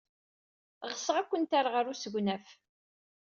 Ɣseɣ 0.89 1.15
ad 1.17 1.27
kent-rreɣ 1.29 1.73
ɣer 1.73 1.85
usegnaf. 1.91 2.47